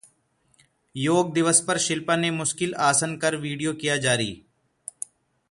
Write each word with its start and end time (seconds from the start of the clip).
योग 0.95 1.33
दिवस 1.33 1.63
पर 1.67 1.77
शिल्पा 1.77 2.15
ने 2.15 2.31
मुश्किल 2.31 2.73
आसन 2.79 3.15
कर 3.17 3.35
वीडियो 3.35 3.73
किया 3.73 3.97
जारी 3.97 4.31